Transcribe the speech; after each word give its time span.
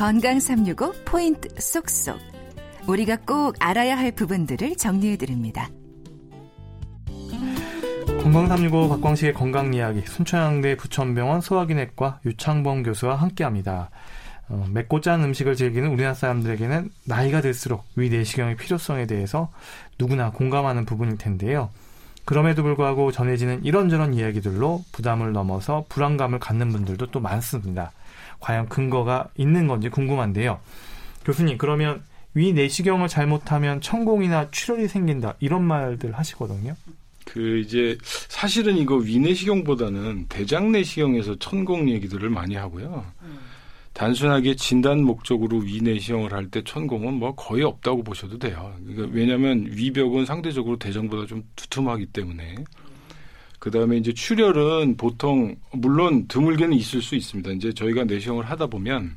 건강 0.00 0.40
365 0.40 0.94
포인트 1.04 1.50
쏙쏙. 1.60 2.18
우리가 2.88 3.16
꼭 3.16 3.54
알아야 3.58 3.98
할 3.98 4.12
부분들을 4.12 4.76
정리해 4.76 5.18
드립니다. 5.18 5.68
건강 8.22 8.46
365 8.46 8.88
박광식의 8.88 9.34
건강 9.34 9.74
이야기 9.74 10.00
순천향대 10.00 10.78
부천병원 10.78 11.42
소화기내과 11.42 12.20
유창범 12.24 12.82
교수와 12.82 13.16
함께합니다. 13.16 13.90
어, 14.48 14.64
맵고 14.70 15.02
짠 15.02 15.22
음식을 15.22 15.54
즐기는 15.54 15.90
우리나라 15.90 16.14
사람들에게는 16.14 16.88
나이가 17.04 17.42
들수록 17.42 17.84
위 17.94 18.08
내시경의 18.08 18.56
필요성에 18.56 19.04
대해서 19.04 19.52
누구나 19.98 20.30
공감하는 20.30 20.86
부분일 20.86 21.18
텐데요. 21.18 21.68
그럼에도 22.30 22.62
불구하고 22.62 23.10
전해지는 23.10 23.64
이런저런 23.64 24.14
이야기들로 24.14 24.84
부담을 24.92 25.32
넘어서 25.32 25.84
불안감을 25.88 26.38
갖는 26.38 26.70
분들도 26.70 27.06
또 27.06 27.18
많습니다. 27.18 27.90
과연 28.38 28.68
근거가 28.68 29.26
있는 29.36 29.66
건지 29.66 29.88
궁금한데요. 29.88 30.60
교수님, 31.24 31.58
그러면 31.58 32.04
위 32.34 32.52
내시경을 32.52 33.08
잘못하면 33.08 33.80
천공이나 33.80 34.52
출혈이 34.52 34.86
생긴다 34.86 35.34
이런 35.40 35.64
말들 35.64 36.12
하시거든요. 36.12 36.76
그 37.24 37.58
이제 37.58 37.98
사실은 38.04 38.76
이거 38.76 38.94
위내시경보다는 38.94 40.26
대장내시경에서 40.28 41.40
천공 41.40 41.90
얘기들을 41.90 42.30
많이 42.30 42.54
하고요. 42.54 43.06
음. 43.22 43.38
단순하게 43.92 44.54
진단 44.56 45.02
목적으로 45.02 45.58
위내시경을 45.58 46.32
할 46.32 46.48
때 46.50 46.62
천공은 46.64 47.14
뭐 47.14 47.34
거의 47.34 47.62
없다고 47.64 48.02
보셔도 48.02 48.38
돼요. 48.38 48.74
그러니까 48.86 49.14
왜냐하면 49.14 49.66
위벽은 49.68 50.26
상대적으로 50.26 50.78
대장보다 50.78 51.26
좀 51.26 51.42
두툼하기 51.56 52.06
때문에. 52.06 52.56
그 53.58 53.70
다음에 53.70 53.98
이제 53.98 54.12
출혈은 54.12 54.96
보통 54.96 55.54
물론 55.72 56.26
드물게는 56.28 56.74
있을 56.76 57.02
수 57.02 57.14
있습니다. 57.14 57.50
이제 57.52 57.72
저희가 57.74 58.04
내시경을 58.04 58.44
하다 58.48 58.68
보면 58.68 59.16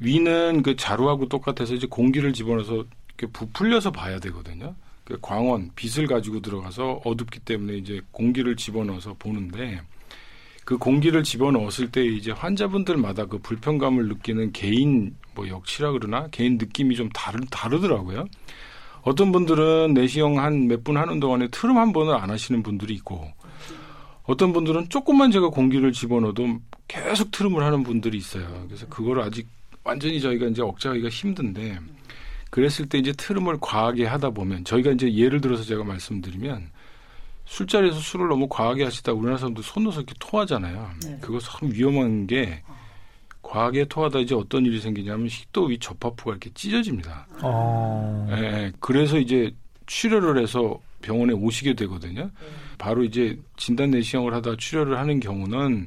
위는 0.00 0.62
그 0.62 0.76
자루하고 0.76 1.28
똑같아서 1.28 1.74
이제 1.74 1.86
공기를 1.86 2.32
집어넣어서 2.34 2.84
이렇게 3.16 3.26
부풀려서 3.32 3.90
봐야 3.90 4.18
되거든요. 4.20 4.74
그 5.04 5.18
광원 5.22 5.70
빛을 5.76 6.06
가지고 6.06 6.40
들어가서 6.40 7.00
어둡기 7.04 7.40
때문에 7.40 7.76
이제 7.78 8.00
공기를 8.10 8.56
집어넣어서 8.56 9.14
보는데 9.18 9.80
그 10.64 10.78
공기를 10.78 11.22
집어넣었을 11.22 11.90
때 11.90 12.04
이제 12.04 12.30
환자분들마다 12.30 13.26
그 13.26 13.38
불편감을 13.38 14.08
느끼는 14.08 14.52
개인 14.52 15.14
뭐 15.34 15.46
역치라 15.48 15.92
그러나 15.92 16.28
개인 16.30 16.56
느낌이 16.58 16.96
좀 16.96 17.08
다르, 17.10 17.38
다르더라고요. 17.50 18.24
어떤 19.02 19.32
분들은 19.32 19.92
내시경 19.92 20.38
한 20.38 20.66
몇 20.66 20.82
분 20.82 20.96
하는 20.96 21.20
동안에 21.20 21.48
트름 21.48 21.76
한 21.76 21.92
번을 21.92 22.14
안 22.14 22.30
하시는 22.30 22.62
분들이 22.62 22.94
있고 22.94 23.30
어떤 24.22 24.54
분들은 24.54 24.88
조금만 24.88 25.30
제가 25.30 25.48
공기를 25.50 25.92
집어넣어도 25.92 26.60
계속 26.88 27.30
트름을 27.30 27.62
하는 27.62 27.82
분들이 27.82 28.16
있어요. 28.16 28.64
그래서 28.66 28.86
그걸 28.88 29.20
아직 29.20 29.46
완전히 29.82 30.18
저희가 30.20 30.46
이제 30.46 30.62
억제하기가 30.62 31.10
힘든데 31.10 31.78
그랬을 32.48 32.88
때 32.88 32.96
이제 32.98 33.12
트름을 33.12 33.58
과하게 33.60 34.06
하다 34.06 34.30
보면 34.30 34.64
저희가 34.64 34.92
이제 34.92 35.12
예를 35.12 35.42
들어서 35.42 35.62
제가 35.64 35.84
말씀드리면 35.84 36.70
술자리에서 37.44 37.98
술을 37.98 38.28
너무 38.28 38.48
과하게 38.48 38.84
하시다 38.84 39.12
우리나라 39.12 39.38
사람들 39.38 39.62
손 39.62 39.84
넣어서 39.84 40.00
이렇게 40.00 40.14
토하잖아요. 40.18 40.90
네. 41.02 41.18
그거 41.20 41.38
참 41.38 41.70
위험한 41.72 42.26
게 42.26 42.62
과하게 43.42 43.84
토하다 43.84 44.20
이제 44.20 44.34
어떤 44.34 44.64
일이 44.64 44.80
생기냐면 44.80 45.28
식도 45.28 45.66
위 45.66 45.78
접합부가 45.78 46.32
이렇게 46.32 46.50
찢어집니다. 46.54 47.26
어. 47.42 48.26
예, 48.30 48.72
그래서 48.80 49.18
이제 49.18 49.54
출혈을 49.86 50.42
해서 50.42 50.80
병원에 51.02 51.34
오시게 51.34 51.74
되거든요. 51.74 52.22
네. 52.22 52.30
바로 52.78 53.04
이제 53.04 53.38
진단 53.56 53.90
내시경을 53.90 54.32
하다 54.32 54.56
출혈을 54.56 54.98
하는 54.98 55.20
경우는 55.20 55.86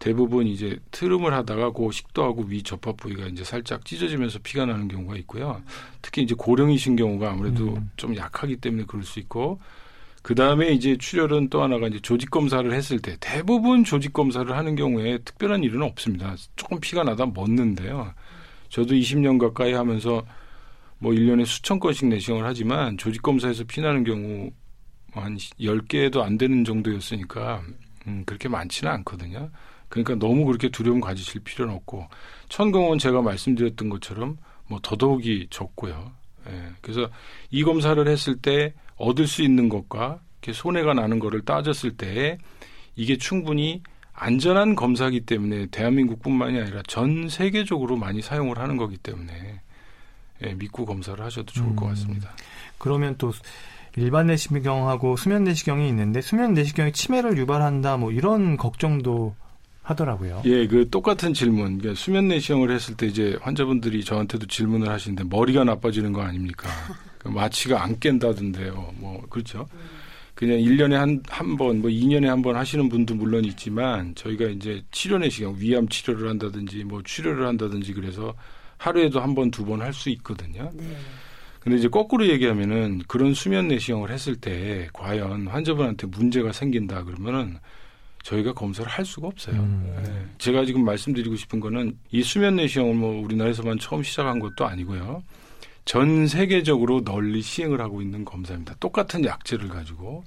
대부분 0.00 0.46
이제 0.46 0.78
트름을 0.90 1.32
하다가 1.32 1.72
그 1.72 1.92
식도하고 1.92 2.44
위 2.44 2.62
접합 2.62 2.96
부위가 2.96 3.26
이제 3.26 3.44
살짝 3.44 3.84
찢어지면서 3.84 4.40
피가 4.42 4.66
나는 4.66 4.88
경우가 4.88 5.16
있고요. 5.18 5.62
특히 6.02 6.22
이제 6.22 6.34
고령이신 6.36 6.96
경우가 6.96 7.30
아무래도 7.30 7.74
음. 7.74 7.90
좀 7.96 8.16
약하기 8.16 8.56
때문에 8.56 8.84
그럴 8.86 9.04
수 9.04 9.20
있고 9.20 9.60
그 10.22 10.34
다음에 10.34 10.68
이제 10.70 10.96
출혈은 10.96 11.48
또 11.48 11.62
하나가 11.62 11.88
이제 11.88 11.98
조직 12.00 12.30
검사를 12.30 12.70
했을 12.70 12.98
때 13.00 13.16
대부분 13.20 13.84
조직 13.84 14.12
검사를 14.12 14.54
하는 14.54 14.76
경우에 14.76 15.18
특별한 15.18 15.64
일은 15.64 15.82
없습니다. 15.82 16.36
조금 16.56 16.78
피가 16.78 17.04
나다 17.04 17.26
멎는데요. 17.26 18.12
저도 18.68 18.94
20년 18.94 19.38
가까이 19.38 19.72
하면서 19.72 20.22
뭐 20.98 21.12
1년에 21.12 21.46
수천 21.46 21.80
건씩 21.80 22.08
내시경을 22.08 22.44
하지만 22.44 22.98
조직 22.98 23.22
검사에서 23.22 23.64
피 23.64 23.80
나는 23.80 24.04
경우 24.04 24.50
한 25.12 25.36
10개도 25.36 26.20
안 26.20 26.36
되는 26.36 26.64
정도였으니까 26.64 27.62
음, 28.06 28.22
그렇게 28.26 28.48
많지는 28.48 28.92
않거든요. 28.92 29.50
그러니까 29.88 30.14
너무 30.14 30.44
그렇게 30.44 30.68
두려움 30.68 31.00
가지실 31.00 31.42
필요는 31.42 31.74
없고 31.74 32.06
천공은 32.48 32.98
제가 32.98 33.22
말씀드렸던 33.22 33.88
것처럼 33.88 34.36
뭐 34.68 34.78
더더욱이 34.82 35.48
적고요. 35.50 36.12
예. 36.48 36.68
그래서 36.80 37.10
이 37.50 37.64
검사를 37.64 38.06
했을 38.06 38.36
때 38.36 38.72
얻을 39.00 39.26
수 39.26 39.42
있는 39.42 39.68
것과 39.68 40.20
이렇게 40.42 40.52
손해가 40.52 40.94
나는 40.94 41.18
거를 41.18 41.40
따졌을 41.42 41.96
때 41.96 42.38
이게 42.94 43.16
충분히 43.16 43.82
안전한 44.12 44.74
검사기 44.74 45.20
때문에 45.20 45.66
대한민국뿐만이 45.66 46.60
아니라 46.60 46.82
전 46.86 47.28
세계적으로 47.28 47.96
많이 47.96 48.20
사용을 48.20 48.58
하는 48.58 48.76
거기 48.76 48.98
때문에 48.98 49.60
예, 50.42 50.54
믿고 50.54 50.84
검사를 50.84 51.22
하셔도 51.22 51.52
좋을 51.52 51.68
음, 51.68 51.76
것 51.76 51.86
같습니다. 51.86 52.30
그러면 52.78 53.14
또 53.18 53.32
일반 53.96 54.26
내시경하고 54.26 55.16
수면 55.16 55.44
내시경이 55.44 55.88
있는데 55.88 56.20
수면 56.20 56.52
내시경이 56.54 56.92
치매를 56.92 57.38
유발한다 57.38 57.96
뭐 57.96 58.12
이런 58.12 58.56
걱정도 58.56 59.34
하더라고요. 59.82 60.42
예, 60.44 60.66
그 60.66 60.88
똑같은 60.90 61.32
질문. 61.32 61.78
그러니까 61.78 61.94
수면 61.94 62.28
내시경을 62.28 62.70
했을 62.70 62.96
때 62.96 63.06
이제 63.06 63.38
환자분들이 63.40 64.04
저한테도 64.04 64.46
질문을 64.46 64.88
하시는데 64.88 65.24
머리가 65.24 65.64
나빠지는 65.64 66.12
거 66.12 66.22
아닙니까? 66.22 66.68
그 67.20 67.28
마취가 67.28 67.82
안 67.84 67.98
깬다던데요. 68.00 68.94
뭐 68.96 69.22
그렇죠. 69.30 69.68
그냥 70.34 70.56
1년에 70.58 70.92
한, 70.94 71.22
한 71.28 71.56
번, 71.58 71.80
뭐 71.82 71.90
2년에 71.90 72.24
한 72.26 72.40
번 72.40 72.56
하시는 72.56 72.88
분도 72.88 73.14
물론 73.14 73.44
있지만 73.44 74.14
저희가 74.14 74.46
이제 74.46 74.82
치료 74.90 75.18
내시경, 75.18 75.54
위암 75.58 75.86
치료를 75.88 76.28
한다든지 76.30 76.82
뭐 76.84 77.02
치료를 77.04 77.46
한다든지 77.46 77.92
그래서 77.92 78.34
하루에도 78.78 79.20
한 79.20 79.34
번, 79.34 79.50
두 79.50 79.64
번 79.66 79.82
할 79.82 79.92
수 79.92 80.08
있거든요. 80.10 80.70
네. 80.74 80.96
근데 81.60 81.76
이제 81.76 81.88
거꾸로 81.88 82.26
얘기하면은 82.26 83.02
그런 83.06 83.34
수면 83.34 83.68
내시경을 83.68 84.10
했을 84.10 84.34
때 84.34 84.88
과연 84.94 85.46
환자분한테 85.48 86.06
문제가 86.06 86.52
생긴다 86.52 87.04
그러면은 87.04 87.58
저희가 88.22 88.54
검사를 88.54 88.90
할 88.90 89.04
수가 89.04 89.28
없어요. 89.28 89.56
음. 89.56 89.94
네. 90.02 90.24
제가 90.38 90.64
지금 90.64 90.86
말씀드리고 90.86 91.36
싶은 91.36 91.60
거는 91.60 91.98
이 92.12 92.22
수면 92.22 92.56
내시경을 92.56 92.94
뭐 92.94 93.22
우리나라에서만 93.22 93.78
처음 93.78 94.02
시작한 94.02 94.38
것도 94.38 94.64
아니고요. 94.64 95.22
전 95.90 96.28
세계적으로 96.28 97.02
널리 97.02 97.42
시행을 97.42 97.80
하고 97.80 98.00
있는 98.00 98.24
검사입니다. 98.24 98.76
똑같은 98.78 99.24
약제를 99.24 99.66
가지고 99.66 100.22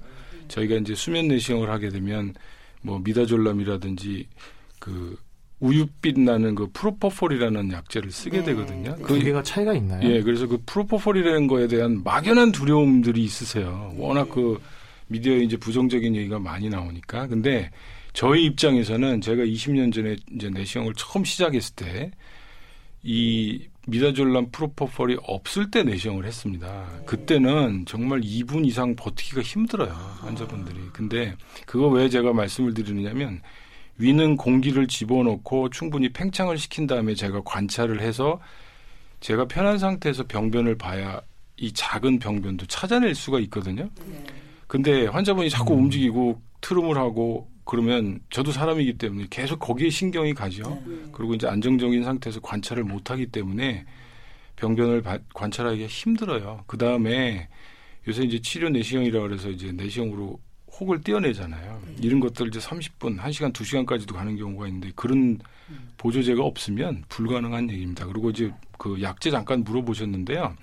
저희가 0.48 0.74
이제 0.74 0.94
수면 0.94 1.26
내시경을 1.28 1.70
하게 1.70 1.88
되면 1.88 2.34
뭐 2.82 2.98
미다졸람이라든지 2.98 4.28
그 4.78 5.16
우유빛 5.60 6.20
나는 6.20 6.54
그 6.54 6.68
프로포폴이라는 6.70 7.72
약제를 7.72 8.10
쓰게 8.10 8.40
네. 8.40 8.44
되거든요. 8.44 8.94
그 8.96 9.18
개가 9.18 9.42
차이가 9.42 9.72
있나요? 9.72 10.06
예, 10.06 10.20
그래서 10.20 10.46
그 10.46 10.58
프로포폴이라는 10.66 11.46
거에 11.46 11.66
대한 11.66 12.04
막연한 12.04 12.52
두려움들이 12.52 13.24
있으세요. 13.24 13.94
워낙 13.96 14.28
그 14.28 14.60
미디어에 15.06 15.38
이제 15.38 15.56
부정적인 15.56 16.14
얘기가 16.14 16.38
많이 16.40 16.68
나오니까. 16.68 17.26
근데 17.26 17.70
저희 18.12 18.44
입장에서는 18.44 19.22
제가 19.22 19.42
20년 19.44 19.94
전에 19.94 20.16
이제 20.34 20.50
내시경을 20.50 20.92
처음 20.94 21.24
시작했을 21.24 21.74
때 21.74 22.10
이 23.04 23.60
미다졸람 23.86 24.50
프로포폴이 24.50 25.18
없을 25.22 25.70
때 25.70 25.82
내시경을 25.82 26.24
했습니다. 26.24 26.86
그때는 27.06 27.84
정말 27.86 28.20
2분 28.20 28.66
이상 28.66 28.96
버티기가 28.96 29.42
힘들어요. 29.42 29.92
환자분들이. 30.20 30.78
근데 30.92 31.34
그거 31.66 31.88
왜 31.88 32.08
제가 32.08 32.32
말씀을 32.32 32.74
드리느냐면 32.74 33.40
위는 33.98 34.36
공기를 34.36 34.88
집어넣고 34.88 35.70
충분히 35.70 36.08
팽창을 36.08 36.58
시킨 36.58 36.86
다음에 36.86 37.14
제가 37.14 37.42
관찰을 37.44 38.00
해서 38.00 38.40
제가 39.20 39.46
편한 39.46 39.78
상태에서 39.78 40.24
병변을 40.26 40.76
봐야 40.76 41.20
이 41.56 41.72
작은 41.72 42.18
병변도 42.18 42.66
찾아낼 42.66 43.14
수가 43.14 43.38
있거든요. 43.40 43.88
네. 44.06 44.24
근데 44.66 45.06
환자분이 45.06 45.50
자꾸 45.50 45.74
음. 45.74 45.84
움직이고 45.84 46.40
트름을 46.60 46.96
하고 46.96 47.48
그러면 47.64 48.20
저도 48.30 48.52
사람이기 48.52 48.98
때문에 48.98 49.26
계속 49.30 49.58
거기에 49.58 49.90
신경이 49.90 50.34
가죠. 50.34 50.82
네. 50.86 50.96
그리고 51.12 51.34
이제 51.34 51.46
안정적인 51.46 52.04
상태에서 52.04 52.40
관찰을 52.40 52.84
못 52.84 53.10
하기 53.10 53.26
때문에 53.26 53.86
병변을 54.56 55.02
바, 55.02 55.18
관찰하기가 55.34 55.86
힘들어요. 55.86 56.64
그 56.66 56.76
다음에 56.76 57.48
요새 58.06 58.22
이제 58.22 58.40
치료 58.40 58.68
내시경이라 58.68 59.20
그래서 59.20 59.48
이제 59.48 59.72
내시경으로 59.72 60.38
혹을 60.78 61.00
떼어내잖아요. 61.00 61.82
네. 61.86 61.94
이런 62.00 62.20
것들 62.20 62.48
이제 62.48 62.58
30분, 62.58 63.18
1시간, 63.18 63.52
2시간까지도 63.52 64.12
가는 64.12 64.36
경우가 64.36 64.66
있는데 64.66 64.90
그런 64.94 65.38
음. 65.70 65.88
보조제가 65.96 66.42
없으면 66.42 67.04
불가능한 67.08 67.70
얘기입니다. 67.70 68.06
그리고 68.06 68.30
이제 68.30 68.52
그 68.76 69.00
약제 69.00 69.30
잠깐 69.30 69.62
물어보셨는데요. 69.64 70.54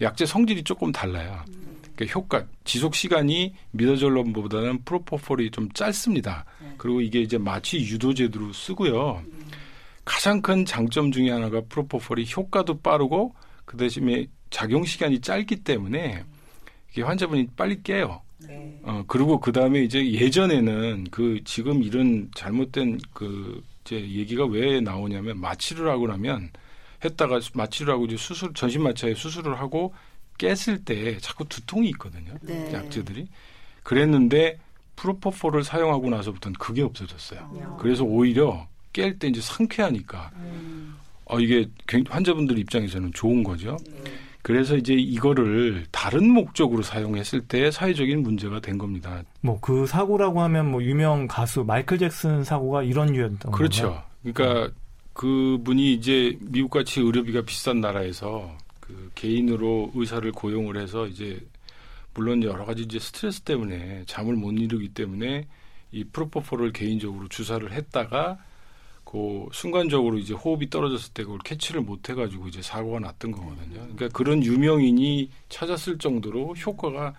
약제 0.00 0.24
성질이 0.24 0.62
조금 0.62 0.92
달라요. 0.92 1.44
음. 1.48 1.75
그러니까 1.96 2.18
효과 2.18 2.46
지속 2.64 2.94
시간이 2.94 3.54
미다졸럼보다는 3.72 4.84
프로포폴이 4.84 5.50
좀 5.50 5.70
짧습니다. 5.72 6.44
네. 6.62 6.74
그리고 6.76 7.00
이게 7.00 7.20
이제 7.20 7.38
마취 7.38 7.78
유도제도로 7.78 8.52
쓰고요. 8.52 9.22
음. 9.24 9.50
가장 10.04 10.40
큰 10.40 10.64
장점 10.64 11.10
중에 11.10 11.30
하나가 11.30 11.60
프로포폴이 11.68 12.26
효과도 12.36 12.78
빠르고 12.78 13.34
그 13.64 13.76
대신에 13.76 14.26
작용 14.50 14.84
시간이 14.84 15.20
짧기 15.20 15.56
때문에 15.56 16.22
이게 16.92 17.02
환자분이 17.02 17.48
빨리 17.56 17.82
깨요. 17.82 18.22
네. 18.46 18.78
어 18.84 19.02
그리고 19.08 19.40
그 19.40 19.50
다음에 19.50 19.82
이제 19.82 20.12
예전에는 20.12 21.06
그 21.10 21.40
지금 21.44 21.82
이런 21.82 22.30
잘못된 22.34 22.98
그 23.12 23.62
이제 23.84 23.96
얘기가 23.96 24.44
왜 24.44 24.80
나오냐면 24.80 25.40
마취를 25.40 25.88
하고 25.88 26.06
나면 26.06 26.50
했다가 27.04 27.40
마취를 27.54 27.92
하고 27.92 28.04
이제 28.04 28.16
수술 28.16 28.52
전신 28.54 28.82
마취에 28.82 29.14
수술을 29.14 29.58
하고 29.58 29.94
깼을 30.38 30.84
때 30.84 31.18
자꾸 31.18 31.44
두통이 31.48 31.88
있거든요. 31.90 32.34
네. 32.42 32.72
약제들이 32.72 33.26
그랬는데 33.82 34.58
프로포폴을 34.96 35.62
사용하고 35.64 36.08
나서부터는 36.10 36.56
그게 36.58 36.82
없어졌어요. 36.82 37.50
네. 37.54 37.62
그래서 37.78 38.04
오히려 38.04 38.66
깰 38.92 39.18
때 39.18 39.28
이제 39.28 39.40
상쾌하니까 39.40 40.30
음. 40.36 40.96
어 41.26 41.38
이게 41.38 41.68
환자분들 42.08 42.58
입장에서는 42.58 43.12
좋은 43.12 43.42
거죠. 43.42 43.76
네. 43.86 44.12
그래서 44.42 44.76
이제 44.76 44.94
이거를 44.94 45.86
다른 45.90 46.30
목적으로 46.30 46.80
사용했을 46.80 47.40
때 47.48 47.70
사회적인 47.72 48.22
문제가 48.22 48.60
된 48.60 48.78
겁니다. 48.78 49.22
뭐 49.40 49.58
그 49.60 49.86
사고라고 49.86 50.40
하면 50.42 50.70
뭐 50.70 50.82
유명 50.82 51.26
가수 51.26 51.64
마이클 51.64 51.98
잭슨 51.98 52.44
사고가 52.44 52.84
이런 52.84 53.12
유였던 53.14 53.50
그렇죠. 53.50 53.82
건가요? 53.82 54.04
그러니까 54.22 54.72
그 55.12 55.58
분이 55.64 55.94
이제 55.94 56.38
미국같이 56.42 57.00
의료비가 57.00 57.42
비싼 57.42 57.80
나라에서 57.80 58.56
그 58.86 59.10
개인으로 59.14 59.92
의사를 59.94 60.30
고용을 60.32 60.80
해서 60.80 61.06
이제 61.06 61.44
물론 62.14 62.42
여러 62.42 62.64
가지 62.64 62.82
이제 62.82 62.98
스트레스 62.98 63.40
때문에 63.42 64.04
잠을 64.06 64.34
못 64.34 64.52
이루기 64.52 64.88
때문에 64.88 65.46
이 65.92 66.04
프로포폴을 66.04 66.72
개인적으로 66.72 67.28
주사를 67.28 67.70
했다가 67.70 68.38
그 69.04 69.46
순간적으로 69.52 70.18
이제 70.18 70.34
호흡이 70.34 70.68
떨어졌을 70.68 71.12
때 71.12 71.22
그걸 71.22 71.38
캐치를 71.44 71.80
못 71.80 72.08
해가지고 72.08 72.48
이제 72.48 72.60
사고가 72.60 72.98
났던 72.98 73.30
거거든요. 73.30 73.80
그러니까 73.94 74.08
그런 74.08 74.42
유명인이 74.42 75.30
찾았을 75.48 75.98
정도로 75.98 76.54
효과가 76.54 77.14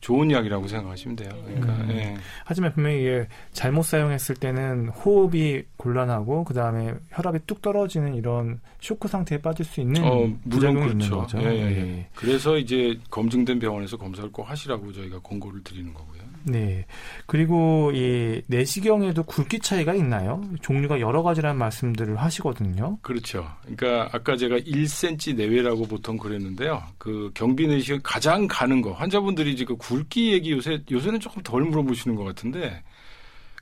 좋은 0.00 0.30
약이라고 0.30 0.66
생각하시면 0.66 1.16
돼요. 1.16 1.30
그러니까 1.44 1.74
음. 1.74 1.90
예. 1.90 2.16
하지만 2.44 2.72
분명히 2.72 3.00
이게 3.00 3.28
잘못 3.52 3.82
사용했을 3.82 4.34
때는 4.36 4.88
호흡이 4.88 5.62
곤란하고 5.76 6.44
그 6.44 6.54
다음에 6.54 6.94
혈압이 7.10 7.40
뚝 7.46 7.60
떨어지는 7.60 8.14
이런 8.14 8.60
쇼크 8.80 9.08
상태에 9.08 9.38
빠질 9.38 9.66
수 9.66 9.80
있는 9.80 10.02
어, 10.02 10.26
부작용이 10.48 10.86
그렇죠. 10.86 11.04
있는 11.04 11.10
거죠. 11.10 11.38
예, 11.42 11.44
예, 11.44 11.60
예. 11.60 11.98
예. 11.98 12.06
그래서 12.14 12.56
이제 12.56 12.98
검증된 13.10 13.58
병원에서 13.58 13.96
검사를 13.96 14.30
꼭 14.32 14.48
하시라고 14.48 14.92
저희가 14.92 15.20
권고를 15.20 15.62
드리는 15.62 15.92
거고요. 15.92 16.29
네. 16.44 16.86
그리고 17.26 17.90
이 17.94 18.42
내시경에도 18.46 19.22
굵기 19.24 19.60
차이가 19.60 19.94
있나요? 19.94 20.42
종류가 20.62 21.00
여러 21.00 21.22
가지라는 21.22 21.58
말씀들을 21.58 22.16
하시거든요. 22.16 22.98
그렇죠. 23.02 23.46
그러니까 23.62 24.08
아까 24.12 24.36
제가 24.36 24.58
1cm 24.58 25.36
내외라고 25.36 25.86
보통 25.86 26.16
그랬는데요. 26.16 26.82
그 26.98 27.30
경비 27.34 27.66
내시경 27.66 28.00
가장 28.02 28.46
가는 28.48 28.80
거 28.80 28.92
환자분들이 28.92 29.56
지금 29.56 29.76
굵기 29.78 30.32
얘기 30.32 30.52
요새 30.52 30.82
요새는 30.90 31.20
조금 31.20 31.42
덜 31.42 31.62
물어보시는 31.62 32.16
것 32.16 32.24
같은데 32.24 32.82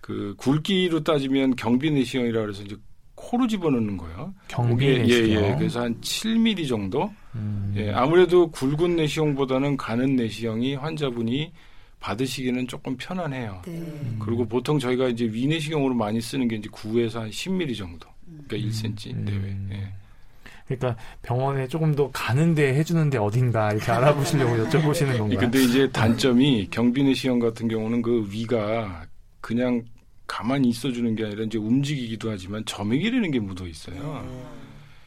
그 0.01 0.35
굵기로 0.39 1.05
따지면 1.05 1.57
경비 1.57 1.91
내시경이라 1.91 2.41
그래서 2.41 2.63
이제 2.63 2.77
코로 3.19 3.47
집어넣는 3.47 3.97
거예요. 3.97 4.33
경비 4.47 4.87
내시경. 4.87 5.31
예, 5.31 5.51
예. 5.51 5.57
그래서 5.57 5.83
한 5.83 6.01
7mm 6.01 6.69
정도. 6.69 7.13
음. 7.35 7.75
예, 7.77 7.91
아무래도 7.91 8.51
굵은 8.51 8.97
내시경보다는 8.97 9.77
가는 9.77 10.17
내시경이 10.17 10.77
환자분이 10.77 11.53
받으시기는 12.01 12.67
조금 12.69 12.97
편안해요. 12.97 13.63
네. 13.67 14.17
그리고 14.21 14.47
보통 14.47 14.79
저희가 14.79 15.09
이제 15.09 15.25
위내시경으로 15.25 15.95
많이 15.95 16.21
쓰는 16.21 16.49
게 16.49 16.57
이제 16.57 16.69
9에서 16.69 17.21
한 17.21 17.31
10mm 17.31 17.77
정도. 17.77 18.09
그러니까 18.47 18.57
음. 18.57 18.71
1cm 18.71 19.17
내외. 19.17 19.39
음. 19.39 19.71
예. 19.73 19.93
그러니까 20.67 21.01
병원에 21.23 21.67
조금 21.67 21.95
더 21.95 22.11
가는데 22.11 22.75
해주는데 22.75 23.19
어딘가 23.19 23.73
이렇게 23.73 23.91
알아보시려고 23.91 24.57
여쭤보시는 24.69 25.19
건가요? 25.19 25.39
근데 25.39 25.63
이제 25.63 25.91
단점이 25.91 26.69
경비내시경 26.71 27.39
같은 27.39 27.69
경우는 27.69 28.03
그 28.03 28.27
위가 28.31 29.07
그냥 29.41 29.83
가만히 30.27 30.69
있어주는 30.69 31.15
게 31.17 31.25
아니라 31.25 31.45
이제 31.45 31.57
움직이기도 31.57 32.31
하지만 32.31 32.63
점액이라는 32.67 33.31
게 33.31 33.41
묻어 33.41 33.67
있어요. 33.67 34.23
음. 34.27 34.45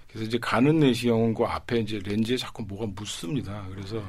그래서 0.07 0.25
이제 0.25 0.37
가는 0.41 0.79
내시경은 0.79 1.35
그 1.35 1.43
앞에 1.43 1.79
이제 1.79 1.99
렌즈에 2.03 2.35
자꾸 2.35 2.63
뭐가 2.63 2.87
묻습니다. 2.95 3.65
그래서 3.69 4.03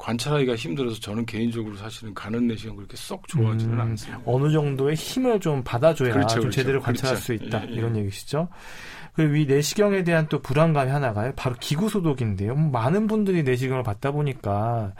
관찰하기가 0.00 0.56
힘들어서 0.56 0.98
저는 0.98 1.26
개인적으로 1.26 1.76
사실은 1.76 2.14
가는 2.14 2.46
내시경 2.46 2.74
그렇게 2.74 2.96
썩 2.96 3.28
좋아하지는 3.28 3.74
음, 3.74 3.80
않습니다. 3.80 4.22
어느 4.24 4.50
정도의 4.50 4.96
힘을 4.96 5.38
좀 5.40 5.62
받아줘야 5.62 6.12
그렇죠, 6.14 6.34
좀 6.36 6.40
그렇죠. 6.44 6.56
제대로 6.56 6.80
관찰할 6.80 7.16
그렇죠. 7.16 7.24
수 7.24 7.34
있다 7.34 7.66
예, 7.66 7.70
예. 7.70 7.74
이런 7.74 7.96
얘기시죠. 7.96 8.48
그리고 9.14 9.36
이 9.36 9.44
내시경에 9.44 10.02
대한 10.02 10.26
또 10.28 10.40
불안감이 10.40 10.90
하나가요. 10.90 11.32
바로 11.36 11.54
기구 11.60 11.90
소독인데요. 11.90 12.54
뭐 12.54 12.70
많은 12.70 13.08
분들이 13.08 13.42
내시경을 13.42 13.82
받다 13.82 14.10
보니까 14.10 14.94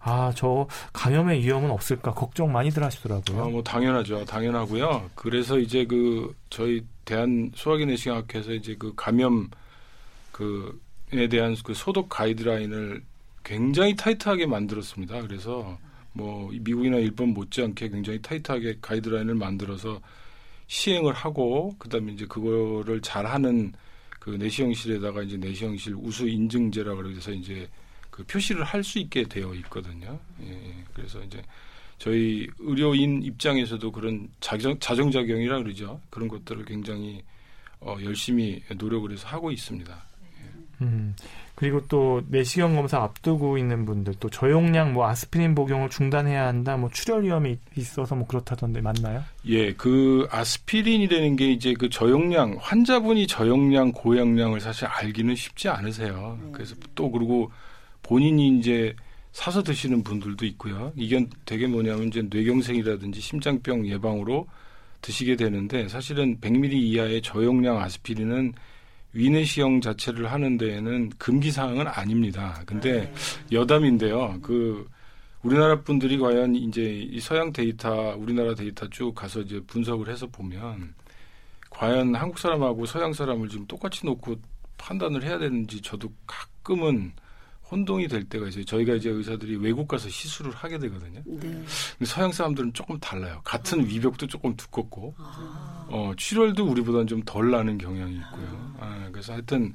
아 0.00 0.32
저 0.36 0.68
감염의 0.92 1.40
위험은 1.42 1.70
없을까 1.70 2.12
걱정 2.12 2.52
많이들 2.52 2.84
하시더라고요. 2.84 3.42
아, 3.42 3.48
뭐 3.48 3.62
당연하죠, 3.62 4.24
당연하고요. 4.24 5.10
그래서 5.14 5.58
이제 5.58 5.84
그 5.84 6.34
저희 6.50 6.84
대한 7.04 7.50
소화기 7.54 7.86
내시경학회에서 7.86 8.52
이제 8.52 8.76
그 8.78 8.92
감염 8.94 9.48
그에 10.30 11.28
대한 11.28 11.56
그 11.64 11.74
소독 11.74 12.08
가이드라인을 12.08 13.02
굉장히 13.44 13.94
타이트하게 13.94 14.46
만들었습니다. 14.46 15.20
그래서 15.22 15.78
뭐 16.12 16.50
미국이나 16.50 16.96
일본 16.96 17.30
못지않게 17.34 17.90
굉장히 17.90 18.20
타이트하게 18.22 18.78
가이드라인을 18.80 19.34
만들어서 19.34 20.00
시행을 20.66 21.12
하고 21.12 21.74
그다음에 21.78 22.12
이제 22.12 22.26
그거를 22.26 23.00
잘하는 23.02 23.72
그 24.18 24.30
내시경실에다가 24.30 25.22
이제 25.22 25.36
내시경실 25.36 25.94
우수 25.96 26.26
인증제라 26.26 26.94
그래서 26.94 27.30
이제 27.32 27.68
그 28.10 28.24
표시를 28.24 28.64
할 28.64 28.82
수 28.82 28.98
있게 28.98 29.24
되어 29.24 29.54
있거든요. 29.56 30.18
예, 30.42 30.50
예, 30.50 30.84
그래서 30.94 31.22
이제 31.22 31.42
저희 31.98 32.48
의료인 32.58 33.22
입장에서도 33.22 33.90
그런 33.92 34.28
자정, 34.40 34.78
자정작용이라 34.78 35.62
그러죠. 35.62 36.00
그런 36.10 36.28
것들을 36.28 36.64
굉장히 36.64 37.22
어, 37.80 37.96
열심히 38.02 38.62
노력을 38.76 39.10
해서 39.12 39.28
하고 39.28 39.50
있습니다. 39.50 40.02
음. 40.84 41.16
그리고 41.54 41.86
또 41.86 42.20
내시경 42.28 42.74
검사 42.74 42.98
앞두고 42.98 43.58
있는 43.58 43.84
분들 43.84 44.14
또 44.18 44.28
저용량 44.28 44.92
뭐 44.92 45.06
아스피린 45.06 45.54
복용을 45.54 45.88
중단해야 45.88 46.46
한다 46.48 46.76
뭐 46.76 46.90
출혈 46.92 47.22
위험이 47.22 47.58
있어서 47.76 48.16
뭐 48.16 48.26
그렇다던데 48.26 48.80
맞나요? 48.80 49.22
예, 49.46 49.72
그 49.72 50.26
아스피린이라는 50.30 51.36
게 51.36 51.52
이제 51.52 51.74
그 51.74 51.88
저용량 51.88 52.56
환자분이 52.60 53.28
저용량 53.28 53.92
고용량을 53.92 54.60
사실 54.60 54.86
알기는 54.86 55.34
쉽지 55.36 55.68
않으세요. 55.68 56.38
네. 56.42 56.50
그래서 56.52 56.74
또 56.96 57.10
그리고 57.10 57.52
본인이 58.02 58.58
이제 58.58 58.94
사서 59.30 59.62
드시는 59.62 60.02
분들도 60.02 60.44
있고요. 60.46 60.92
이게 60.96 61.26
되게 61.44 61.66
뭐냐면 61.66 62.08
이제 62.08 62.22
뇌경색이라든지 62.22 63.20
심장병 63.20 63.86
예방으로 63.86 64.46
드시게 65.02 65.36
되는데 65.36 65.88
사실은 65.88 66.38
100ml 66.40 66.72
이하의 66.72 67.22
저용량 67.22 67.78
아스피린은 67.78 68.54
위내시경 69.14 69.80
자체를 69.80 70.30
하는 70.30 70.58
데에는 70.58 71.10
금기 71.18 71.50
사항은 71.50 71.86
아닙니다. 71.86 72.60
근데 72.66 73.02
네. 73.02 73.14
여담인데요. 73.52 74.38
그 74.42 74.88
우리나라 75.42 75.80
분들이 75.80 76.18
과연 76.18 76.56
이제 76.56 76.82
이 76.82 77.20
서양 77.20 77.52
데이터, 77.52 78.16
우리나라 78.16 78.54
데이터 78.54 78.88
쭉 78.88 79.14
가서 79.14 79.40
이제 79.40 79.60
분석을 79.66 80.08
해서 80.08 80.26
보면 80.26 80.94
과연 81.70 82.14
한국 82.14 82.38
사람하고 82.38 82.86
서양 82.86 83.12
사람을 83.12 83.48
지금 83.48 83.66
똑같이 83.66 84.04
놓고 84.04 84.36
판단을 84.78 85.22
해야 85.22 85.38
되는지 85.38 85.80
저도 85.80 86.10
가끔은 86.26 87.12
혼동이 87.70 88.08
될 88.08 88.24
때가 88.24 88.48
있어요. 88.48 88.64
저희가 88.64 88.94
이제 88.94 89.10
의사들이 89.10 89.56
외국 89.56 89.88
가서 89.88 90.08
시술을 90.08 90.52
하게 90.52 90.78
되거든요. 90.78 91.20
네. 91.24 91.38
근데 91.40 92.04
서양 92.04 92.30
사람들은 92.30 92.72
조금 92.72 92.98
달라요. 93.00 93.40
같은 93.44 93.80
아. 93.80 93.82
위벽도 93.84 94.26
조금 94.26 94.54
두껍고, 94.56 95.14
아. 95.18 95.86
어, 95.88 96.12
출혈도 96.16 96.66
우리보다는 96.66 97.06
좀 97.06 97.22
덜 97.24 97.50
나는 97.50 97.78
경향이 97.78 98.14
있고요. 98.16 98.74
아, 98.78 99.08
그래서 99.10 99.32
하여튼 99.32 99.74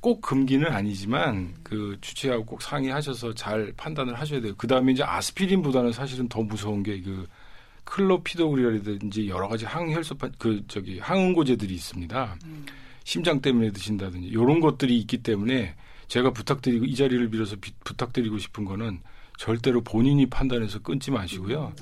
꼭 0.00 0.20
금기는 0.20 0.66
아니지만 0.66 1.54
그 1.62 1.96
주치하고 2.00 2.44
꼭 2.44 2.62
상의하셔서 2.62 3.34
잘 3.34 3.72
판단을 3.76 4.14
하셔야 4.14 4.40
돼요. 4.40 4.54
그 4.56 4.66
다음에 4.66 4.92
이제 4.92 5.02
아스피린보다는 5.02 5.92
사실은 5.92 6.28
더 6.28 6.42
무서운 6.42 6.82
게 6.82 7.00
그 7.00 7.26
클로피도그리라든지 7.86 9.28
여러 9.28 9.48
가지 9.48 9.64
항혈소판 9.64 10.32
그 10.38 10.62
저기 10.68 10.98
항응고제들이 10.98 11.74
있습니다. 11.74 12.36
음. 12.44 12.66
심장 13.04 13.40
때문에 13.40 13.70
드신다든지 13.70 14.26
이런 14.26 14.60
것들이 14.60 14.98
있기 14.98 15.18
때문에 15.18 15.74
제가 16.08 16.30
부탁드리고 16.30 16.84
이 16.84 16.94
자리를 16.94 17.28
빌어서 17.30 17.56
비, 17.60 17.72
부탁드리고 17.84 18.38
싶은 18.38 18.64
거는 18.64 19.00
절대로 19.38 19.82
본인이 19.82 20.26
판단해서 20.26 20.80
끊지 20.80 21.10
마시고요. 21.10 21.72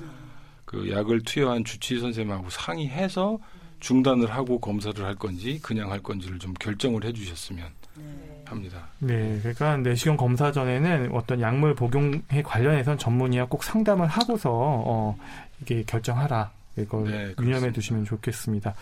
그 0.65 0.91
약을 0.91 1.21
투여한 1.21 1.63
주치의 1.63 2.01
선생님하고 2.01 2.49
상의해서 2.49 3.39
중단을 3.79 4.31
하고 4.31 4.59
검사를 4.59 5.03
할 5.03 5.15
건지 5.15 5.59
그냥 5.61 5.91
할 5.91 6.01
건지를 6.01 6.39
좀 6.39 6.53
결정을 6.53 7.03
해 7.05 7.13
주셨으면 7.13 7.67
네. 7.95 8.43
합니다. 8.45 8.87
네, 8.99 9.39
그러니까 9.41 9.77
내시경 9.77 10.17
검사 10.17 10.51
전에는 10.51 11.11
어떤 11.13 11.39
약물 11.39 11.75
복용에 11.75 12.41
관련해서는 12.43 12.97
전문의와 12.97 13.45
꼭 13.45 13.63
상담을 13.63 14.07
하고서 14.07 14.49
어, 14.53 15.17
이게 15.61 15.83
결정하라. 15.83 16.51
이걸 16.77 17.09
네, 17.09 17.33
유념해 17.39 17.71
두시면 17.71 18.05
좋겠습니다. 18.05 18.75